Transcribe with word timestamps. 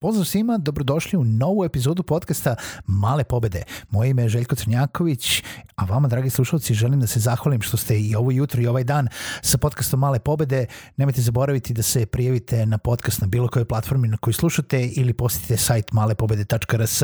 Pozdrav 0.00 0.24
svima, 0.24 0.58
dobrodošli 0.58 1.18
u 1.18 1.24
novu 1.24 1.64
epizodu 1.64 2.02
podcasta 2.02 2.56
Male 2.86 3.24
pobede. 3.24 3.62
Moje 3.90 4.10
ime 4.10 4.22
je 4.22 4.28
Željko 4.28 4.54
Crnjaković, 4.54 5.42
a 5.76 5.84
vama, 5.84 6.08
dragi 6.08 6.30
slušalci, 6.30 6.74
želim 6.74 7.00
da 7.00 7.06
se 7.06 7.20
zahvalim 7.20 7.62
što 7.62 7.76
ste 7.76 8.00
i 8.00 8.14
ovo 8.14 8.30
jutro 8.30 8.62
i 8.62 8.66
ovaj 8.66 8.84
dan 8.84 9.08
sa 9.42 9.58
podcastom 9.58 10.00
Male 10.00 10.18
pobede. 10.18 10.66
Nemojte 10.96 11.20
zaboraviti 11.20 11.74
da 11.74 11.82
se 11.82 12.06
prijavite 12.06 12.66
na 12.66 12.78
podcast 12.78 13.20
na 13.20 13.26
bilo 13.26 13.48
kojoj 13.48 13.64
platformi 13.64 14.08
na 14.08 14.16
kojoj 14.16 14.34
slušate 14.34 14.86
ili 14.86 15.12
posjetite 15.12 15.56
sajt 15.56 15.92
malepobede.rs 15.92 17.02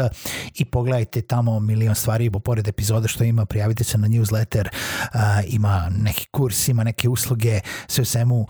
i 0.55 0.65
pogledajte 0.65 1.23
tamo 1.23 1.61
milion 1.61 1.95
stvari, 1.95 2.31
bo 2.31 2.39
pored 2.39 2.69
epizode 2.69 3.09
što 3.09 3.25
ima, 3.25 3.47
prijavite 3.47 3.85
se 3.85 3.99
na 3.99 4.09
newsletter, 4.09 4.69
ima 5.47 5.91
neki 5.91 6.27
kurs, 6.31 6.69
ima 6.69 6.85
neke 6.85 7.09
usluge, 7.09 7.61
sve 7.87 8.03
u 8.03 8.05
svemu, 8.05 8.47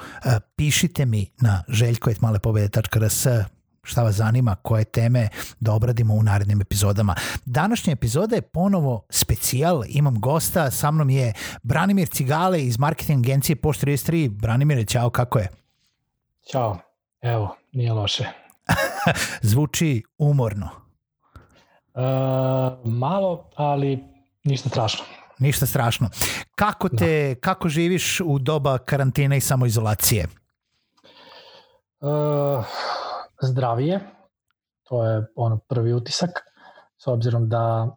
pišite 0.56 1.06
mi 1.06 1.30
na 1.40 1.62
željko.malepobede.rs 1.68 3.26
šta 3.84 4.02
vas 4.02 4.14
zanima, 4.14 4.56
koje 4.62 4.84
teme 4.84 5.28
da 5.60 5.72
obradimo 5.72 6.14
u 6.14 6.22
narednim 6.22 6.60
epizodama. 6.60 7.14
Današnja 7.44 7.92
epizoda 7.92 8.36
je 8.36 8.42
ponovo 8.42 9.06
specijal, 9.10 9.82
imam 9.88 10.20
gosta, 10.20 10.70
sa 10.70 10.90
mnom 10.90 11.10
je 11.10 11.32
Branimir 11.62 12.08
Cigale 12.08 12.62
iz 12.62 12.78
marketing 12.78 13.26
agencije 13.26 13.56
Pošt 13.56 13.84
33. 13.84 14.28
Branimire, 14.28 14.84
ćao, 14.84 15.10
kako 15.10 15.38
je? 15.38 15.48
Ćao, 16.50 16.78
evo, 17.22 17.56
nije 17.72 17.92
loše. 17.92 18.24
Zvuči 19.50 20.02
umorno. 20.18 20.68
Uh, 21.94 22.02
malo, 22.84 23.50
ali 23.56 24.04
ništa 24.44 24.68
strašno. 24.68 25.04
Ništa 25.38 25.66
strašno. 25.66 26.10
Kako 26.54 26.88
te, 26.88 27.34
da. 27.34 27.40
kako 27.40 27.68
živiš 27.68 28.20
u 28.20 28.38
doba 28.38 28.78
karantina 28.78 29.36
i 29.36 29.40
samoizolacije? 29.40 30.26
Uh, 32.00 32.64
zdravije, 33.42 34.00
to 34.88 35.04
je 35.04 35.26
ono 35.36 35.58
prvi 35.68 35.92
utisak, 35.92 36.30
s 36.96 37.06
obzirom 37.06 37.48
da 37.48 37.96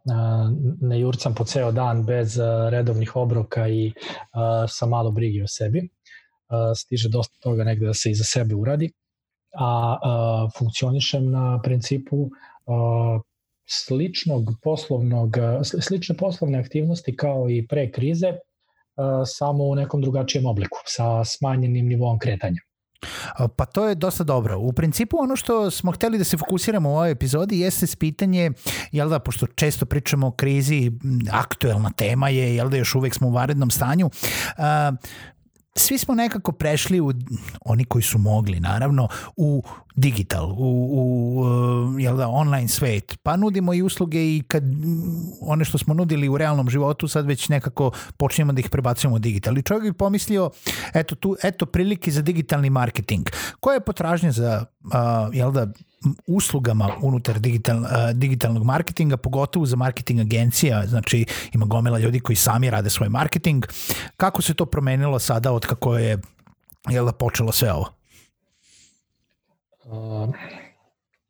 ne 0.81 0.99
jurcam 0.99 1.35
po 1.35 1.43
ceo 1.43 1.71
dan 1.71 2.05
bez 2.05 2.38
redovnih 2.69 3.16
obroka 3.16 3.67
i 3.67 3.93
sa 4.67 4.85
malo 4.85 5.11
brige 5.11 5.43
o 5.43 5.47
sebi. 5.47 5.89
Stiže 6.75 7.09
dosta 7.09 7.39
toga 7.43 7.63
negde 7.63 7.85
da 7.85 7.93
se 7.93 8.11
i 8.11 8.15
za 8.15 8.23
sebe 8.23 8.55
uradi, 8.55 8.91
a 9.59 10.49
funkcionišem 10.58 11.31
na 11.31 11.59
principu 11.63 12.30
sličnog 13.69 14.43
poslovnog, 14.63 15.38
slične 15.81 16.17
poslovne 16.17 16.59
aktivnosti 16.59 17.15
kao 17.15 17.49
i 17.49 17.67
pre 17.67 17.91
krize, 17.91 18.33
samo 19.25 19.63
u 19.63 19.75
nekom 19.75 20.02
drugačijem 20.02 20.45
obliku, 20.45 20.77
sa 20.85 21.25
smanjenim 21.25 21.88
nivoom 21.88 22.19
kretanja. 22.19 22.61
Pa 23.55 23.66
to 23.66 23.88
je 23.88 23.95
dosta 23.95 24.23
dobro. 24.23 24.57
U 24.59 24.73
principu 24.73 25.17
ono 25.19 25.35
što 25.35 25.71
smo 25.71 25.91
hteli 25.91 26.17
da 26.17 26.23
se 26.23 26.38
fokusiramo 26.38 26.89
u 26.89 26.93
ovoj 26.93 27.11
epizodi 27.11 27.59
jeste 27.59 27.88
pitanje, 27.99 28.52
jel 28.91 29.09
da, 29.09 29.19
pošto 29.19 29.47
često 29.47 29.85
pričamo 29.85 30.27
o 30.27 30.31
krizi, 30.31 30.91
aktuelna 31.31 31.89
tema 31.89 32.30
je, 32.30 32.55
jel 32.55 32.70
da 32.70 32.77
još 32.77 32.95
uvek 32.95 33.14
smo 33.14 33.27
u 33.27 33.31
varednom 33.31 33.71
stanju, 33.71 34.09
svi 35.77 35.98
smo 35.98 36.15
nekako 36.15 36.52
prešli 36.52 37.02
u, 37.02 37.14
oni 37.65 37.86
koji 37.86 38.02
su 38.02 38.17
mogli 38.17 38.60
naravno, 38.60 39.08
u 39.36 39.64
digital, 39.95 40.52
u, 40.52 40.89
u 40.92 41.39
uh, 41.42 42.02
jel 42.02 42.17
da, 42.17 42.27
online 42.27 42.67
svet, 42.67 43.17
pa 43.23 43.36
nudimo 43.36 43.73
i 43.73 43.82
usluge 43.82 44.20
i 44.20 44.43
kad 44.48 44.64
one 45.42 45.65
što 45.65 45.77
smo 45.77 45.93
nudili 45.93 46.30
u 46.30 46.38
realnom 46.38 46.70
životu 46.70 47.08
sad 47.08 47.26
već 47.26 47.49
nekako 47.49 47.92
počnemo 48.17 48.54
da 48.54 48.60
ih 48.60 48.70
prebacujemo 48.70 49.15
u 49.15 49.20
digital. 49.20 49.58
I 49.58 49.61
čovjek 49.61 49.93
bi 49.93 49.98
pomislio, 49.98 50.49
eto, 50.93 51.15
tu, 51.15 51.36
eto 51.43 51.65
prilike 51.65 52.11
za 52.11 52.21
digitalni 52.21 52.70
marketing. 52.70 53.30
Koja 53.59 53.73
je 53.73 53.86
potražnja 53.86 54.32
za, 54.32 54.65
uh, 54.83 55.36
jel 55.36 55.52
da, 55.52 55.67
uslugama 56.27 56.95
unutar 57.02 57.39
digital, 57.39 57.77
digitalnog 58.13 58.63
marketinga, 58.63 59.17
pogotovo 59.17 59.65
za 59.65 59.75
marketing 59.75 60.19
agencija, 60.19 60.85
znači 60.87 61.25
ima 61.53 61.65
gomila 61.65 61.99
ljudi 61.99 62.19
koji 62.19 62.35
sami 62.35 62.69
rade 62.69 62.89
svoj 62.89 63.09
marketing. 63.09 63.65
Kako 64.17 64.41
se 64.41 64.53
to 64.53 64.65
promenilo 64.65 65.19
sada 65.19 65.52
od 65.52 65.65
kako 65.65 65.97
je 65.97 66.17
jel 66.89 67.05
da, 67.05 67.11
počelo 67.11 67.52
sve 67.52 67.73
ovo? 67.73 67.93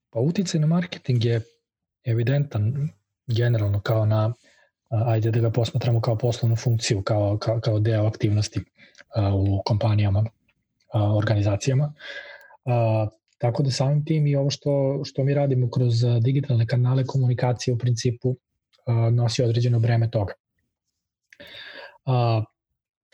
Pa 0.10 0.20
uticaj 0.20 0.60
na 0.60 0.68
marketing 0.68 1.26
je 1.26 1.42
evidentan 2.04 2.90
generalno 3.28 3.80
kao 3.80 4.06
na, 4.06 4.34
ajde 4.90 5.32
da 5.32 5.40
ga 5.40 5.52
posmatramo 5.52 6.02
kao 6.02 6.16
poslovnu 6.18 6.56
funkciju, 6.56 7.02
kao, 7.02 7.38
kao, 7.38 7.60
kao 7.60 7.80
deo 7.80 8.08
aktivnosti 8.08 8.64
u 9.34 9.62
kompanijama, 9.66 10.26
organizacijama. 10.94 11.94
Tako 13.38 13.64
da 13.64 13.72
samim 13.72 14.06
tim 14.06 14.28
i 14.28 14.36
ovo 14.36 14.50
što, 14.50 15.02
što 15.04 15.24
mi 15.24 15.34
radimo 15.34 15.70
kroz 15.70 15.94
digitalne 16.22 16.68
kanale 16.68 17.06
komunikacije 17.06 17.74
u 17.74 17.78
principu 17.78 18.36
nosi 19.12 19.44
određeno 19.44 19.80
breme 19.80 20.10
toga. 20.10 20.34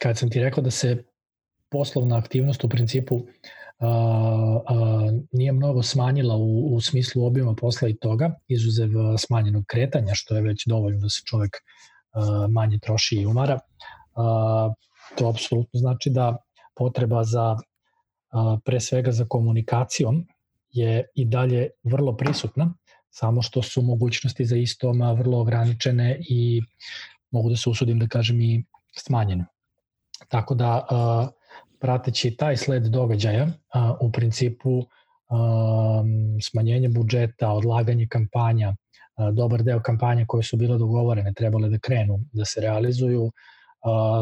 Kad 0.01 0.17
sam 0.17 0.29
ti 0.29 0.39
rekao 0.39 0.63
da 0.63 0.72
se 0.72 1.03
poslovna 1.72 2.17
aktivnost 2.17 2.63
u 2.63 2.69
principu 2.69 3.19
a, 3.79 3.88
a, 4.67 5.12
nije 5.31 5.51
mnogo 5.51 5.83
smanjila 5.83 6.35
u, 6.35 6.75
u 6.75 6.81
smislu 6.81 7.25
objema 7.25 7.56
posla 7.56 7.89
i 7.89 7.97
toga, 7.97 8.31
izuzev 8.47 8.89
smanjenog 9.17 9.63
kretanja, 9.67 10.13
što 10.13 10.35
je 10.35 10.41
već 10.41 10.63
dovoljno 10.67 11.00
da 11.00 11.09
se 11.09 11.22
čovek 11.25 11.57
a, 12.12 12.47
manje 12.51 12.79
troši 12.79 13.16
i 13.16 13.25
umara, 13.25 13.59
a, 14.16 14.73
to 15.17 15.29
apsolutno 15.29 15.79
znači 15.79 16.09
da 16.09 16.38
potreba 16.75 17.23
za 17.23 17.57
pre 18.66 18.79
svega 18.79 19.11
za 19.11 19.25
komunikacijom 19.25 20.27
je 20.71 21.05
i 21.16 21.25
dalje 21.25 21.69
vrlo 21.83 22.17
prisutna, 22.17 22.73
samo 23.09 23.41
što 23.41 23.61
su 23.61 23.81
mogućnosti 23.81 24.45
za 24.45 24.55
istom 24.55 25.01
vrlo 25.17 25.39
ograničene 25.39 26.19
i 26.29 26.61
mogu 27.31 27.49
da 27.49 27.55
se 27.55 27.69
usudim 27.69 27.99
da 27.99 28.07
kažem 28.07 28.41
i 28.41 28.63
smanjene. 28.97 29.45
Tako 30.27 30.55
da 30.55 30.88
prateći 31.79 32.35
taj 32.38 32.57
sled 32.57 32.83
događaja 32.83 33.47
u 34.01 34.11
principu 34.11 34.83
smanjenje 36.41 36.89
budžeta, 36.89 37.51
odlaganje 37.51 38.07
kampanja, 38.09 38.75
dobar 39.33 39.63
deo 39.63 39.81
kampanja 39.81 40.25
koje 40.27 40.44
su 40.44 40.57
bile 40.57 40.77
dogovorene 40.77 41.33
trebale 41.33 41.69
da 41.69 41.79
krenu, 41.79 42.19
da 42.33 42.45
se 42.45 42.61
realizuju, 42.61 43.31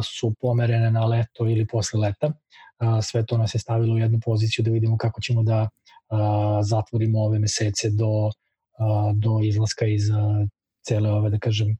su 0.04 0.34
pomerene 0.42 0.92
na 0.92 1.06
leto 1.06 1.48
ili 1.48 1.68
posle 1.68 2.00
leta. 2.00 2.32
Sve 3.02 3.26
to 3.26 3.38
nas 3.38 3.56
je 3.56 3.60
stavilo 3.60 3.96
u 3.96 3.98
jednu 3.98 4.20
poziciju 4.26 4.66
da 4.66 4.72
vidimo 4.72 4.98
kako 4.98 5.22
ćemo 5.22 5.44
da 5.44 5.70
zatvorimo 6.62 7.20
ove 7.20 7.40
mesece 7.40 7.90
do, 7.90 8.30
do 9.14 9.40
izlaska 9.44 9.86
iz 9.86 10.02
cele 10.88 11.12
ove, 11.12 11.30
da 11.30 11.40
kažem, 11.40 11.78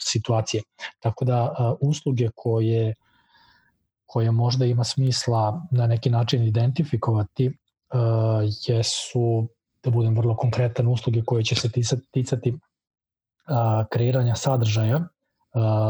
situacije. 0.00 0.62
Tako 1.00 1.24
da 1.24 1.54
usluge 1.80 2.28
koje 2.34 2.94
koje 4.06 4.30
možda 4.30 4.64
ima 4.64 4.84
smisla 4.84 5.66
na 5.70 5.86
neki 5.86 6.10
način 6.10 6.42
identifikovati 6.44 7.58
jesu, 8.66 9.48
da 9.84 9.90
budem 9.90 10.16
vrlo 10.16 10.36
konkretan, 10.36 10.88
usluge 10.88 11.22
koje 11.24 11.44
će 11.44 11.54
se 11.54 11.70
ticati 12.12 12.58
kreiranja 13.90 14.34
sadržaja 14.34 15.00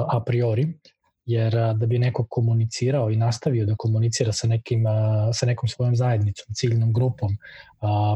a 0.09 0.23
priori, 0.27 0.79
jer 1.25 1.53
da 1.53 1.87
bi 1.87 1.99
neko 1.99 2.27
komunicirao 2.31 3.11
i 3.11 3.17
nastavio 3.17 3.67
da 3.67 3.77
komunicira 3.77 4.33
sa, 4.33 4.47
nekim, 4.47 4.85
sa 5.33 5.47
nekom 5.47 5.69
svojom 5.69 5.97
zajednicom, 5.97 6.55
ciljnom 6.55 6.93
grupom, 6.93 7.37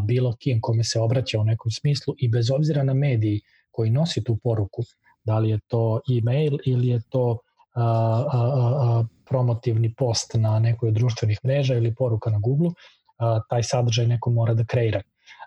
bilo 0.03 0.37
kim 0.39 0.61
kome 0.61 0.85
se 0.85 1.01
obraća 1.01 1.41
u 1.41 1.45
nekom 1.45 1.71
smislu 1.71 2.15
i 2.19 2.29
bez 2.29 2.51
obzira 2.51 2.83
na 2.83 2.95
mediji 2.95 3.41
koji 3.71 3.91
nosi 3.91 4.25
tu 4.25 4.37
poruku, 4.37 4.83
da 5.25 5.39
li 5.39 5.51
je 5.51 5.59
to 5.69 6.01
e-mail 6.19 6.59
ili 6.67 6.89
je 6.89 7.01
to 7.09 7.39
a, 7.75 7.83
a, 7.83 8.41
a, 8.43 9.05
promotivni 9.29 9.95
post 9.95 10.35
na 10.35 10.59
nekoj 10.59 10.89
od 10.89 10.95
društvenih 10.95 11.41
mreža 11.45 11.75
ili 11.75 11.95
poruka 11.95 12.31
na 12.31 12.39
Google, 12.39 12.71
a, 13.19 13.41
taj 13.51 13.63
sadržaj 13.63 14.07
neko 14.07 14.31
mora 14.31 14.55
da 14.55 14.65
kreira. 14.65 15.03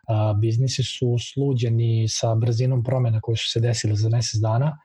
A, 0.07 0.33
biznisi 0.33 0.83
su 0.83 1.15
sluđeni 1.33 2.07
sa 2.07 2.35
brzinom 2.35 2.83
promena 2.83 3.21
koje 3.21 3.37
su 3.37 3.49
se 3.49 3.59
desile 3.59 3.95
za 3.95 4.09
mesec 4.09 4.41
dana, 4.41 4.77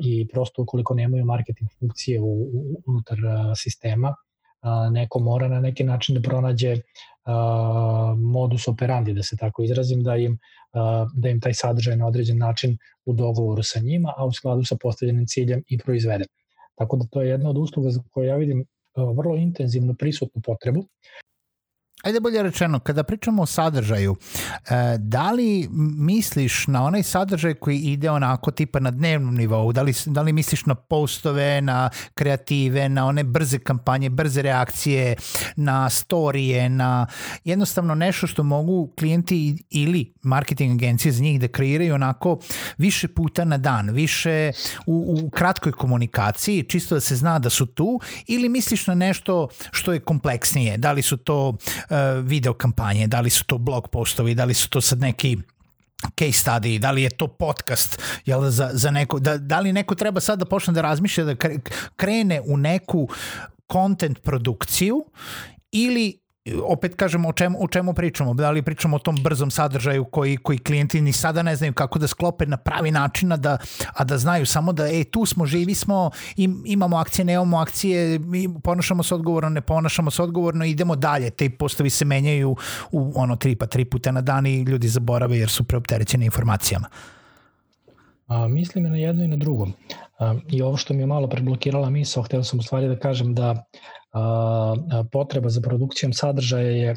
i 0.00 0.28
prosto 0.28 0.62
ukoliko 0.62 0.94
nemaju 0.94 1.24
marketing 1.24 1.70
funkcije 1.78 2.20
u, 2.20 2.32
u, 2.42 2.82
unutar 2.86 3.18
sistema, 3.56 4.14
neko 4.90 5.18
mora 5.18 5.48
na 5.48 5.60
neki 5.60 5.84
način 5.84 6.14
da 6.14 6.20
pronađe 6.28 6.76
modus 8.16 8.68
operandi, 8.68 9.14
da 9.14 9.22
se 9.22 9.36
tako 9.36 9.62
izrazim, 9.62 10.02
da 10.02 10.16
im, 10.16 10.38
da 11.14 11.28
im 11.28 11.40
taj 11.40 11.54
sadržaj 11.54 11.96
na 11.96 12.06
određen 12.06 12.38
način 12.38 12.78
u 13.04 13.12
dogovoru 13.12 13.62
sa 13.62 13.80
njima, 13.80 14.14
a 14.16 14.24
u 14.24 14.32
skladu 14.32 14.64
sa 14.64 14.76
postavljenim 14.80 15.26
ciljem 15.26 15.62
i 15.68 15.78
proizvede. 15.78 16.24
Tako 16.74 16.96
da 16.96 17.06
to 17.10 17.22
je 17.22 17.28
jedna 17.28 17.50
od 17.50 17.58
usluga 17.58 17.90
za 17.90 18.02
koje 18.10 18.26
ja 18.26 18.36
vidim 18.36 18.64
vrlo 18.96 19.36
intenzivno 19.36 19.94
prisutnu 19.94 20.42
potrebu 20.44 20.84
ajde 22.06 22.20
bolje 22.20 22.42
rečeno, 22.42 22.78
kada 22.78 23.02
pričamo 23.02 23.42
o 23.42 23.46
sadržaju, 23.46 24.16
e, 24.16 24.98
da 24.98 25.32
li 25.32 25.68
misliš 25.98 26.66
na 26.66 26.84
onaj 26.84 27.02
sadržaj 27.02 27.54
koji 27.54 27.78
ide 27.78 28.10
onako 28.10 28.50
tipa 28.50 28.80
na 28.80 28.90
dnevnom 28.90 29.34
nivou, 29.34 29.72
da 29.72 29.82
li, 29.82 29.94
da 30.06 30.22
li 30.22 30.32
misliš 30.32 30.66
na 30.66 30.74
postove, 30.74 31.60
na 31.60 31.90
kreative, 32.14 32.88
na 32.88 33.06
one 33.06 33.24
brze 33.24 33.58
kampanje, 33.58 34.10
brze 34.10 34.42
reakcije, 34.42 35.16
na 35.56 35.90
storije, 35.90 36.68
na 36.68 37.06
jednostavno 37.44 37.94
nešto 37.94 38.26
što 38.26 38.42
mogu 38.42 38.92
klijenti 38.98 39.64
ili 39.70 40.14
marketing 40.22 40.72
agencije 40.72 41.12
za 41.12 41.22
njih 41.22 41.40
da 41.40 41.48
kreiraju 41.48 41.94
onako 41.94 42.38
više 42.78 43.08
puta 43.08 43.44
na 43.44 43.58
dan, 43.58 43.90
više 43.90 44.52
u, 44.86 45.20
u 45.22 45.30
kratkoj 45.30 45.72
komunikaciji, 45.72 46.62
čisto 46.62 46.94
da 46.94 47.00
se 47.00 47.16
zna 47.16 47.38
da 47.38 47.50
su 47.50 47.66
tu, 47.66 48.00
ili 48.26 48.48
misliš 48.48 48.86
na 48.86 48.94
nešto 48.94 49.48
što 49.70 49.92
je 49.92 50.00
kompleksnije, 50.00 50.78
da 50.78 50.92
li 50.92 51.02
su 51.02 51.16
to 51.16 51.48
uh, 51.48 51.95
video 52.22 52.54
kampanje, 52.54 53.06
da 53.06 53.20
li 53.20 53.30
su 53.30 53.44
to 53.44 53.58
blog 53.58 53.88
postovi, 53.88 54.34
da 54.34 54.44
li 54.44 54.54
su 54.54 54.68
to 54.68 54.80
sad 54.80 55.00
neki 55.00 55.36
case 56.18 56.44
study, 56.44 56.78
da 56.78 56.90
li 56.90 57.02
je 57.02 57.10
to 57.10 57.28
podcast, 57.28 58.02
jel, 58.24 58.50
za, 58.50 58.70
za 58.72 58.90
neko, 58.90 59.18
da, 59.18 59.38
da 59.38 59.60
li 59.60 59.72
neko 59.72 59.94
treba 59.94 60.20
sad 60.20 60.38
da 60.38 60.44
počne 60.44 60.74
da 60.74 60.80
razmišlja 60.80 61.24
da 61.24 61.34
krene 61.96 62.40
u 62.46 62.56
neku 62.56 63.08
content 63.72 64.22
produkciju 64.22 65.04
ili 65.72 66.25
opet 66.64 66.94
kažemo 66.94 67.28
o 67.28 67.32
čemu, 67.32 67.58
o 67.64 67.68
čemu 67.68 67.94
pričamo, 67.94 68.34
da 68.34 68.50
li 68.50 68.62
pričamo 68.62 68.96
o 68.96 68.98
tom 68.98 69.16
brzom 69.22 69.50
sadržaju 69.50 70.04
koji, 70.04 70.36
koji 70.36 70.58
klijenti 70.58 71.00
ni 71.00 71.12
sada 71.12 71.42
ne 71.42 71.56
znaju 71.56 71.72
kako 71.72 71.98
da 71.98 72.06
sklope 72.06 72.46
na 72.46 72.56
pravi 72.56 72.90
način, 72.90 73.32
a 73.32 73.36
da, 73.36 73.58
a 73.94 74.04
da 74.04 74.18
znaju 74.18 74.46
samo 74.46 74.72
da 74.72 74.88
e, 74.88 75.04
tu 75.04 75.26
smo, 75.26 75.46
živi 75.46 75.74
smo, 75.74 76.10
im, 76.36 76.62
imamo 76.66 76.96
akcije, 76.96 77.24
nemamo 77.24 77.58
akcije, 77.58 78.20
ponašamo 78.62 79.02
se 79.02 79.14
odgovorno, 79.14 79.48
ne 79.48 79.60
ponašamo 79.60 80.10
se 80.10 80.22
odgovorno, 80.22 80.64
idemo 80.64 80.96
dalje, 80.96 81.30
te 81.30 81.50
postavi 81.50 81.90
se 81.90 82.04
menjaju 82.04 82.56
u 82.92 83.12
ono 83.14 83.36
tri 83.36 83.56
pa 83.56 83.66
tri 83.66 83.84
puta 83.84 84.12
na 84.12 84.20
dan 84.20 84.46
i 84.46 84.62
ljudi 84.62 84.88
zaborave 84.88 85.38
jer 85.38 85.50
su 85.50 85.64
preopterećeni 85.64 86.24
informacijama. 86.24 86.88
A, 88.26 88.48
mislim 88.48 88.84
na 88.84 88.96
jedno 88.96 89.24
i 89.24 89.28
na 89.28 89.36
drugom. 89.36 89.72
A, 90.18 90.34
I 90.50 90.62
ovo 90.62 90.76
što 90.76 90.94
mi 90.94 91.02
je 91.02 91.06
malo 91.06 91.28
preblokirala 91.28 91.90
misao, 91.90 92.22
hteo 92.22 92.42
sam 92.42 92.58
u 92.58 92.62
stvari 92.62 92.88
da 92.88 92.98
kažem 92.98 93.34
da 93.34 93.64
potreba 95.12 95.48
za 95.48 95.60
produkcijom 95.60 96.12
sadržaja 96.12 96.70
je 96.70 96.96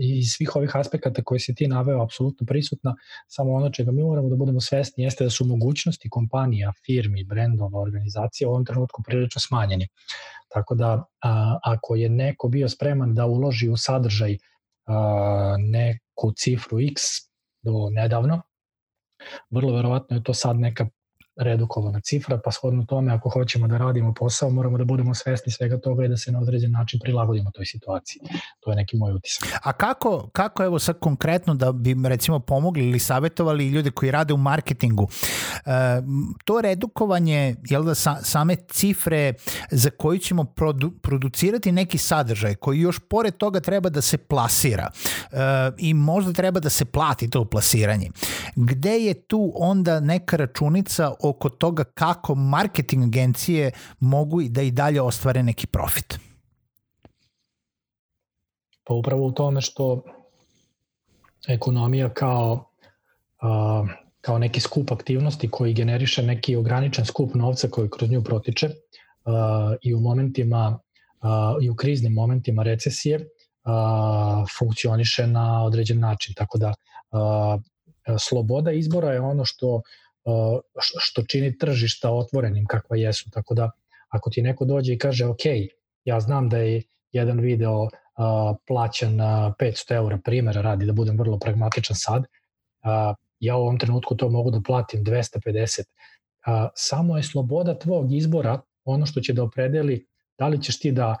iz 0.00 0.26
svih 0.36 0.56
ovih 0.56 0.76
aspekata 0.76 1.22
koje 1.24 1.40
si 1.40 1.54
ti 1.54 1.66
naveo 1.68 2.02
apsolutno 2.02 2.46
prisutna, 2.46 2.94
samo 3.28 3.52
ono 3.52 3.70
čega 3.70 3.92
mi 3.92 4.02
moramo 4.02 4.28
da 4.28 4.36
budemo 4.36 4.60
svesni 4.60 5.04
jeste 5.04 5.24
da 5.24 5.30
su 5.30 5.44
mogućnosti 5.44 6.10
kompanija, 6.10 6.72
firmi, 6.86 7.24
brendova, 7.24 7.80
organizacija 7.80 8.48
u 8.48 8.52
ovom 8.52 8.64
trenutku 8.64 9.02
prilično 9.02 9.40
smanjeni. 9.40 9.88
Tako 10.54 10.74
da 10.74 11.04
ako 11.64 11.94
je 11.94 12.08
neko 12.08 12.48
bio 12.48 12.68
spreman 12.68 13.14
da 13.14 13.26
uloži 13.26 13.68
u 13.68 13.76
sadržaj 13.76 14.36
neku 15.58 16.32
cifru 16.36 16.80
X 16.80 17.02
do 17.62 17.90
nedavno, 17.90 18.42
vrlo 19.50 19.72
verovatno 19.72 20.16
je 20.16 20.22
to 20.22 20.34
sad 20.34 20.56
neka 20.56 20.86
redukovana 21.38 22.00
cifra, 22.00 22.40
pa 22.44 22.52
shodno 22.52 22.84
tome 22.84 23.12
ako 23.12 23.28
hoćemo 23.28 23.68
da 23.68 23.78
radimo 23.78 24.14
posao 24.14 24.50
moramo 24.50 24.78
da 24.78 24.84
budemo 24.84 25.14
svesni 25.14 25.52
svega 25.52 25.80
toga 25.80 26.04
i 26.04 26.08
da 26.08 26.16
se 26.16 26.32
na 26.32 26.40
određen 26.40 26.70
način 26.70 27.00
prilagodimo 27.02 27.50
toj 27.50 27.66
situaciji. 27.66 28.22
To 28.60 28.70
je 28.70 28.76
neki 28.76 28.96
moj 28.96 29.12
utisak. 29.12 29.48
A 29.62 29.72
kako, 29.72 30.28
kako 30.32 30.64
evo 30.64 30.78
sad 30.78 30.98
konkretno 30.98 31.54
da 31.54 31.72
bi 31.72 31.96
recimo 32.04 32.38
pomogli 32.38 32.88
ili 32.88 32.98
savjetovali 32.98 33.68
ljude 33.68 33.90
koji 33.90 34.10
rade 34.10 34.34
u 34.34 34.36
marketingu, 34.36 35.08
e, 35.66 35.70
to 36.44 36.60
redukovanje, 36.60 37.56
jel 37.70 37.84
da 37.84 37.94
sa, 37.94 38.16
same 38.22 38.56
cifre 38.56 39.34
za 39.70 39.90
koju 39.90 40.18
ćemo 40.18 40.44
produ, 40.44 40.90
producirati 41.02 41.72
neki 41.72 41.98
sadržaj 41.98 42.54
koji 42.54 42.80
još 42.80 42.98
pored 43.10 43.36
toga 43.36 43.60
treba 43.60 43.88
da 43.88 44.00
se 44.00 44.18
plasira 44.18 44.90
e, 44.90 45.36
i 45.78 45.94
možda 45.94 46.32
treba 46.32 46.60
da 46.60 46.70
se 46.70 46.84
plati 46.84 47.30
to 47.30 47.44
plasiranje. 47.44 48.10
Gde 48.56 48.98
je 48.98 49.14
tu 49.14 49.52
onda 49.54 50.00
neka 50.00 50.36
računica 50.36 51.12
oko 51.28 51.48
toga 51.48 51.84
kako 51.84 52.34
marketing 52.34 53.04
agencije 53.04 53.70
mogu 54.00 54.42
da 54.42 54.62
i 54.62 54.70
dalje 54.70 55.02
ostvare 55.02 55.42
neki 55.42 55.66
profit? 55.66 56.18
Pa 58.84 58.94
upravo 58.94 59.26
u 59.26 59.32
tome 59.32 59.60
što 59.60 60.02
ekonomija 61.48 62.08
kao, 62.08 62.70
uh, 63.42 63.88
kao 64.20 64.38
neki 64.38 64.60
skup 64.60 64.92
aktivnosti 64.92 65.50
koji 65.50 65.74
generiše 65.74 66.22
neki 66.22 66.56
ograničen 66.56 67.04
skup 67.04 67.34
novca 67.34 67.68
koji 67.68 67.90
kroz 67.90 68.10
nju 68.10 68.22
protiče 68.24 68.66
uh, 68.66 68.72
i 69.82 69.94
u 69.94 70.00
momentima 70.00 70.78
uh, 71.22 71.64
i 71.64 71.70
u 71.70 71.76
kriznim 71.76 72.12
momentima 72.12 72.62
recesije 72.62 73.16
uh, 73.16 74.48
funkcioniše 74.58 75.26
na 75.26 75.64
određen 75.64 76.00
način. 76.00 76.34
Tako 76.34 76.58
da 76.58 76.68
uh, 76.68 77.60
sloboda 78.18 78.72
izbora 78.72 79.12
je 79.12 79.20
ono 79.20 79.44
što 79.44 79.82
što 80.98 81.22
čini 81.22 81.58
tržišta 81.58 82.12
otvorenim 82.12 82.66
kakva 82.66 82.96
jesu. 82.96 83.30
Tako 83.30 83.54
da 83.54 83.70
ako 84.08 84.30
ti 84.30 84.42
neko 84.42 84.64
dođe 84.64 84.92
i 84.92 84.98
kaže 84.98 85.26
ok, 85.26 85.44
ja 86.04 86.20
znam 86.20 86.48
da 86.48 86.58
je 86.58 86.82
jedan 87.12 87.40
video 87.40 87.88
plaćan 88.66 89.12
500 89.12 89.94
eura 89.94 90.18
primjera 90.24 90.60
radi 90.60 90.86
da 90.86 90.92
budem 90.92 91.18
vrlo 91.18 91.38
pragmatičan 91.38 91.96
sad, 91.96 92.24
ja 93.40 93.56
u 93.56 93.60
ovom 93.60 93.78
trenutku 93.78 94.16
to 94.16 94.28
mogu 94.28 94.50
da 94.50 94.60
platim 94.66 95.04
250. 95.04 95.82
Samo 96.74 97.16
je 97.16 97.22
sloboda 97.22 97.78
tvog 97.78 98.12
izbora 98.12 98.60
ono 98.84 99.06
što 99.06 99.20
će 99.20 99.32
da 99.32 99.42
opredeli 99.42 100.06
da 100.38 100.48
li 100.48 100.62
ćeš 100.62 100.78
ti 100.78 100.92
da 100.92 101.16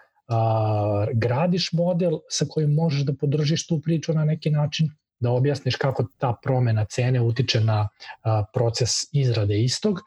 gradiš 1.14 1.72
model 1.72 2.18
sa 2.28 2.44
kojim 2.48 2.74
možeš 2.74 3.00
da 3.00 3.14
podržiš 3.20 3.66
tu 3.66 3.80
priču 3.80 4.12
na 4.12 4.24
neki 4.24 4.50
način 4.50 4.90
da 5.20 5.30
objasniš 5.30 5.76
kako 5.76 6.04
ta 6.18 6.34
promena 6.42 6.84
cene 6.84 7.20
utiče 7.20 7.60
na 7.60 7.88
a, 8.22 8.44
proces 8.54 8.90
izrade 9.12 9.62
istog 9.62 10.00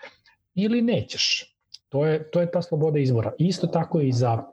ili 0.55 0.81
nećeš. 0.81 1.55
To 1.89 2.05
je, 2.05 2.31
to 2.31 2.41
je 2.41 2.51
ta 2.51 2.61
sloboda 2.61 2.99
izbora. 2.99 3.31
Isto 3.37 3.67
tako 3.67 3.99
je 3.99 4.07
i 4.07 4.11
za 4.11 4.43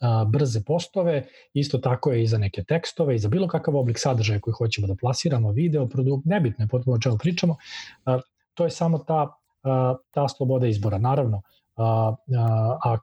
a, 0.00 0.24
brze 0.24 0.62
postove, 0.66 1.26
isto 1.54 1.78
tako 1.78 2.12
je 2.12 2.22
i 2.22 2.26
za 2.26 2.38
neke 2.38 2.64
tekstove 2.64 3.14
i 3.14 3.18
za 3.18 3.28
bilo 3.28 3.48
kakav 3.48 3.76
oblik 3.76 3.98
sadržaja 3.98 4.40
koji 4.40 4.54
hoćemo 4.58 4.86
da 4.86 4.94
plasiramo, 4.94 5.52
video, 5.52 5.88
produkt, 5.88 6.24
nebitno 6.24 6.64
je 6.64 6.68
potpuno 6.68 6.96
o 6.96 7.00
čemu 7.00 7.18
pričamo, 7.18 7.56
a, 8.04 8.18
to 8.54 8.64
je 8.64 8.70
samo 8.70 8.98
ta, 8.98 9.34
a, 9.62 9.96
ta 10.10 10.28
sloboda 10.28 10.66
izbora. 10.66 10.98
Naravno, 10.98 11.42
a, 11.76 12.14
a, 12.36 12.76
a, 12.84 12.98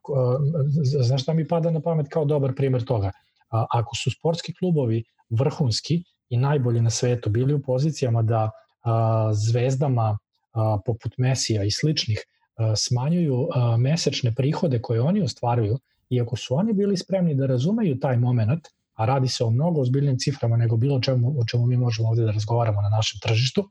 znaš 1.03 1.21
šta 1.23 1.33
mi 1.33 1.47
pada 1.47 1.71
na 1.71 1.81
pamet 1.81 2.07
kao 2.09 2.25
dobar 2.25 2.55
primer 2.55 2.85
toga? 2.85 3.11
A, 3.49 3.65
ako 3.69 3.95
su 3.95 4.11
sportski 4.11 4.53
klubovi 4.53 5.03
vrhunski 5.29 6.03
i 6.31 6.37
najbolji 6.37 6.81
na 6.81 6.89
svetu 6.89 7.29
bili 7.29 7.53
u 7.53 7.61
pozicijama 7.61 8.21
da 8.21 8.49
a, 8.83 9.31
zvezdama 9.33 10.17
a, 10.53 10.77
poput 10.85 11.17
Mesija 11.17 11.63
i 11.63 11.71
sličnih 11.71 12.19
a, 12.55 12.75
smanjuju 12.75 13.47
a, 13.53 13.77
mesečne 13.77 14.33
prihode 14.35 14.81
koje 14.81 15.01
oni 15.01 15.21
ostvaruju, 15.21 15.77
iako 16.09 16.35
su 16.35 16.55
oni 16.55 16.73
bili 16.73 16.97
spremni 16.97 17.35
da 17.35 17.45
razumeju 17.45 17.99
taj 17.99 18.17
moment, 18.17 18.67
a 18.93 19.05
radi 19.05 19.27
se 19.27 19.43
o 19.43 19.49
mnogo 19.49 19.81
ozbiljnim 19.81 20.17
ciframa 20.19 20.57
nego 20.57 20.77
bilo 20.77 20.99
čemu, 21.01 21.33
o 21.39 21.45
čemu 21.45 21.65
mi 21.65 21.77
možemo 21.77 22.09
ovde 22.09 22.23
da 22.23 22.31
razgovaramo 22.31 22.81
na 22.81 22.89
našem 22.89 23.19
tržištu, 23.19 23.69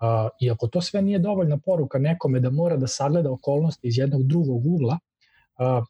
a, 0.00 0.28
iako 0.40 0.66
to 0.66 0.80
sve 0.80 1.02
nije 1.02 1.18
dovoljna 1.18 1.58
poruka 1.58 1.98
nekome 1.98 2.40
da 2.40 2.50
mora 2.50 2.76
da 2.76 2.86
sagleda 2.86 3.30
okolnosti 3.32 3.88
iz 3.88 3.98
jednog 3.98 4.22
drugog 4.22 4.66
ugla, 4.66 4.98
a, 5.58 5.84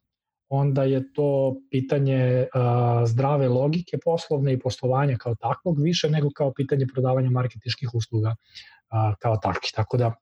onda 0.49 0.83
je 0.83 1.12
to 1.12 1.57
pitanje 1.71 2.47
a, 2.55 3.02
zdrave 3.07 3.49
logike 3.49 3.99
poslovne 4.05 4.52
i 4.52 4.59
poslovanja 4.59 5.17
kao 5.17 5.35
takvog 5.35 5.81
više 5.81 6.11
nego 6.11 6.28
kao 6.35 6.52
pitanje 6.52 6.87
prodavanja 6.95 7.31
marketičkih 7.31 7.95
usluga 7.95 8.35
a, 8.88 9.14
kao 9.19 9.37
takvih. 9.37 9.73
Tako 9.75 9.97
da 9.97 10.14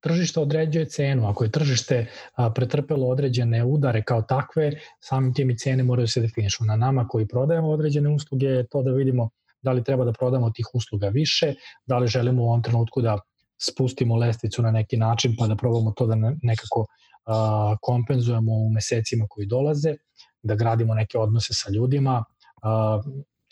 tržište 0.00 0.40
određuje 0.40 0.84
cenu. 0.84 1.28
Ako 1.28 1.44
je 1.44 1.50
tržište 1.50 2.06
a, 2.34 2.50
pretrpelo 2.50 3.08
određene 3.08 3.64
udare 3.64 4.02
kao 4.02 4.22
takve, 4.22 4.72
samim 5.00 5.34
tim 5.34 5.50
i 5.50 5.58
cene 5.58 5.82
moraju 5.82 6.08
se 6.08 6.20
definišu. 6.20 6.64
Na 6.64 6.76
nama 6.76 7.08
koji 7.08 7.28
prodajemo 7.28 7.68
određene 7.68 8.14
usluge 8.14 8.46
je 8.46 8.66
to 8.66 8.82
da 8.82 8.90
vidimo 8.90 9.30
da 9.62 9.72
li 9.72 9.84
treba 9.84 10.04
da 10.04 10.12
prodamo 10.12 10.50
tih 10.50 10.66
usluga 10.74 11.08
više, 11.08 11.54
da 11.86 11.98
li 11.98 12.08
želimo 12.08 12.42
u 12.42 12.46
ovom 12.46 12.62
trenutku 12.62 13.02
da 13.02 13.18
spustimo 13.58 14.16
lestvicu 14.16 14.62
na 14.62 14.70
neki 14.70 14.96
način 14.96 15.34
pa 15.38 15.46
da 15.46 15.56
probamo 15.56 15.90
to 15.96 16.06
da 16.06 16.14
nekako 16.42 16.86
a, 17.26 17.76
kompenzujemo 17.82 18.52
u 18.52 18.70
mesecima 18.70 19.26
koji 19.28 19.46
dolaze, 19.46 19.94
da 20.42 20.54
gradimo 20.54 20.94
neke 20.94 21.18
odnose 21.18 21.54
sa 21.54 21.70
ljudima, 21.70 22.24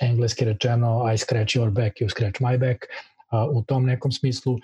engleski 0.00 0.44
rečeno 0.44 1.12
I 1.14 1.18
scratch 1.18 1.56
your 1.56 1.70
back, 1.70 2.00
you 2.00 2.10
scratch 2.10 2.40
my 2.40 2.58
back, 2.58 2.78
u 3.52 3.62
tom 3.62 3.84
nekom 3.84 4.12
smislu 4.12 4.58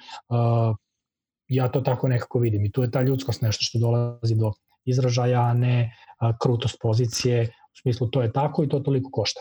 ja 1.49 1.69
to 1.69 1.81
tako 1.81 2.09
nekako 2.09 2.39
vidim. 2.39 2.65
I 2.65 2.73
tu 2.73 2.83
je 2.83 2.91
ta 2.91 3.03
ljudskost 3.03 3.43
nešto 3.43 3.63
što 3.63 3.79
dolazi 3.79 4.35
do 4.35 4.53
izražaja, 4.85 5.41
a 5.41 5.55
ne 5.55 5.97
krutost 6.43 6.77
pozicije, 6.83 7.43
u 7.47 7.77
smislu 7.83 8.09
to 8.09 8.23
je 8.23 8.33
tako 8.33 8.65
i 8.65 8.69
to 8.69 8.79
toliko 8.81 9.11
košta. 9.11 9.41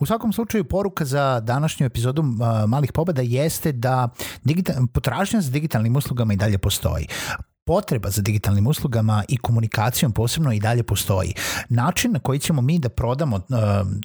U 0.00 0.06
svakom 0.06 0.32
slučaju 0.32 0.64
poruka 0.64 1.04
za 1.04 1.40
današnju 1.40 1.86
epizodu 1.86 2.22
Malih 2.66 2.92
pobeda 2.92 3.22
jeste 3.22 3.72
da 3.72 4.08
digital, 4.44 4.76
potražnja 4.94 5.40
za 5.40 5.50
digitalnim 5.50 5.96
uslugama 5.96 6.32
i 6.32 6.36
dalje 6.36 6.58
postoji 6.58 7.06
potreba 7.68 8.10
za 8.10 8.22
digitalnim 8.22 8.66
uslugama 8.66 9.24
i 9.28 9.36
komunikacijom 9.36 10.12
posebno 10.12 10.52
i 10.52 10.60
dalje 10.60 10.82
postoji. 10.82 11.34
Način 11.68 12.12
na 12.12 12.18
koji 12.18 12.38
ćemo 12.38 12.62
mi 12.62 12.78
da 12.78 12.88
prodamo 12.88 13.36
uh, 13.36 13.42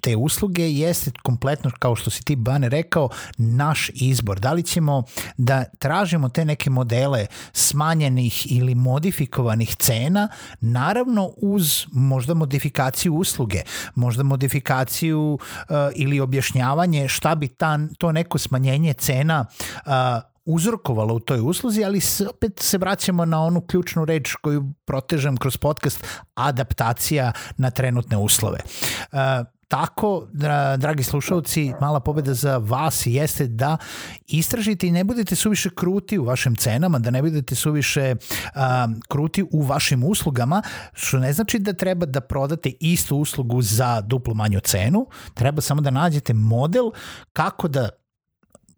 te 0.02 0.16
usluge 0.16 0.70
jeste 0.70 1.10
kompletno, 1.22 1.70
kao 1.78 1.96
što 1.96 2.10
si 2.10 2.24
ti 2.24 2.36
Bane 2.36 2.68
rekao, 2.68 3.08
naš 3.38 3.90
izbor. 3.94 4.40
Da 4.40 4.52
li 4.52 4.62
ćemo 4.62 5.02
da 5.36 5.64
tražimo 5.78 6.28
te 6.28 6.44
neke 6.44 6.70
modele 6.70 7.26
smanjenih 7.52 8.52
ili 8.52 8.74
modifikovanih 8.74 9.76
cena, 9.76 10.28
naravno 10.60 11.30
uz 11.36 11.86
možda 11.92 12.34
modifikaciju 12.34 13.14
usluge, 13.14 13.62
možda 13.94 14.22
modifikaciju 14.22 15.32
uh, 15.32 15.76
ili 15.94 16.20
objašnjavanje 16.20 17.08
šta 17.08 17.34
bi 17.34 17.48
ta, 17.48 17.78
to 17.98 18.12
neko 18.12 18.38
smanjenje 18.38 18.92
cena 18.92 19.46
uh, 19.86 20.33
uzrokovalo 20.44 21.14
u 21.14 21.20
toj 21.20 21.40
usluzi, 21.40 21.84
ali 21.84 22.00
opet 22.30 22.60
se 22.60 22.78
vraćamo 22.78 23.24
na 23.24 23.42
onu 23.42 23.60
ključnu 23.60 24.04
reč 24.04 24.34
koju 24.34 24.72
protežem 24.84 25.36
kroz 25.36 25.56
podcast, 25.56 26.06
adaptacija 26.34 27.32
na 27.56 27.70
trenutne 27.70 28.16
uslove. 28.16 28.58
Uh, 29.12 29.18
tako, 29.68 30.26
dragi 30.78 31.02
slušalci, 31.02 31.72
mala 31.80 32.00
pobeda 32.00 32.34
za 32.34 32.58
vas 32.58 33.06
jeste 33.06 33.46
da 33.46 33.76
istražite 34.26 34.86
i 34.86 34.90
ne 34.90 35.04
budete 35.04 35.36
suviše 35.36 35.70
kruti 35.70 36.18
u 36.18 36.24
vašim 36.24 36.56
cenama, 36.56 36.98
da 36.98 37.10
ne 37.10 37.22
budete 37.22 37.54
suviše 37.54 38.14
a, 38.54 38.88
kruti 39.08 39.44
u 39.52 39.62
vašim 39.62 40.04
uslugama, 40.04 40.62
što 40.92 41.18
ne 41.18 41.32
znači 41.32 41.58
da 41.58 41.72
treba 41.72 42.06
da 42.06 42.20
prodate 42.20 42.72
istu 42.80 43.16
uslugu 43.16 43.62
za 43.62 44.00
duplo 44.00 44.34
manju 44.34 44.60
cenu, 44.60 45.06
treba 45.34 45.62
samo 45.62 45.80
da 45.80 45.90
nađete 45.90 46.34
model 46.34 46.90
kako 47.32 47.68
da 47.68 47.88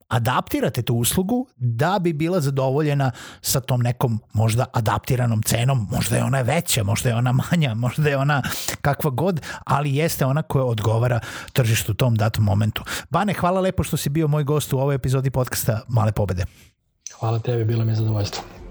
adaptirate 0.08 0.82
tu 0.82 0.94
uslugu 0.94 1.46
da 1.56 1.98
bi 1.98 2.12
bila 2.12 2.40
zadovoljena 2.40 3.10
sa 3.40 3.60
tom 3.60 3.80
nekom 3.80 4.20
možda 4.32 4.64
adaptiranom 4.72 5.42
cenom, 5.42 5.88
možda 5.90 6.16
je 6.16 6.24
ona 6.24 6.40
veća, 6.40 6.84
možda 6.84 7.08
je 7.08 7.16
ona 7.16 7.32
manja, 7.32 7.74
možda 7.84 8.08
je 8.08 8.16
ona 8.16 8.42
kakva 8.80 9.10
god, 9.10 9.40
ali 9.64 9.96
jeste 9.96 10.26
ona 10.26 10.42
koja 10.42 10.64
odgovara 10.64 11.20
tržištu 11.52 11.92
u 11.92 11.94
tom 11.94 12.14
datom 12.14 12.44
momentu. 12.44 12.84
Bane, 13.10 13.32
hvala 13.32 13.60
lepo 13.60 13.82
što 13.82 13.96
si 13.96 14.08
bio 14.08 14.28
moj 14.28 14.44
gost 14.44 14.72
u 14.72 14.78
ovoj 14.78 14.94
epizodi 14.94 15.30
podcasta 15.30 15.80
Male 15.88 16.12
pobede. 16.12 16.44
Hvala 17.20 17.38
tebi, 17.38 17.64
bilo 17.64 17.84
mi 17.84 17.92
je 17.92 17.96
zadovoljstvo. 17.96 18.65